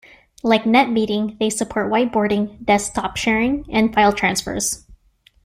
[0.41, 4.83] Like NetMeeting, they support whiteboarding, desktop sharing, and file transfers.